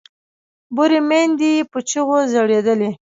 [0.75, 2.91] بورې میندې یې په چیغو ژړېدلې